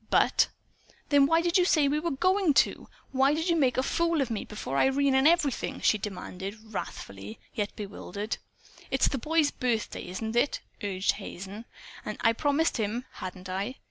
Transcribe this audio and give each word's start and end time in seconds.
But" 0.09 0.47
"Then 1.09 1.27
why 1.27 1.41
did 1.43 1.59
you 1.59 1.65
say 1.65 1.83
you 1.83 2.01
were 2.01 2.09
going 2.09 2.55
to? 2.55 2.87
Why 3.11 3.35
did 3.35 3.49
you 3.49 3.55
make 3.55 3.77
a 3.77 3.83
fool 3.83 4.19
of 4.19 4.31
me 4.31 4.45
before 4.45 4.79
Irene 4.79 5.13
and 5.13 5.27
everything?" 5.27 5.79
she 5.81 5.99
demanded, 5.99 6.57
wrathful 6.73 7.19
yet 7.53 7.75
bewildered. 7.75 8.37
"It's 8.89 9.07
the 9.07 9.19
boy's 9.19 9.51
birthday, 9.51 10.07
isn't 10.07 10.35
it?" 10.35 10.59
urged 10.81 11.11
Hazen. 11.11 11.65
"And 12.03 12.17
I'd 12.21 12.39
promised 12.39 12.77
him, 12.77 13.05
hadn't 13.11 13.47
I? 13.47 13.75